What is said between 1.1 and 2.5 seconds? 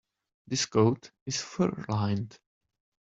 is fur-lined.